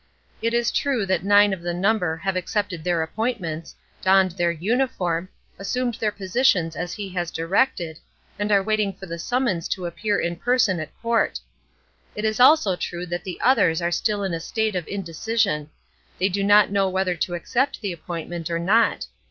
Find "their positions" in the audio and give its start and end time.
5.93-6.75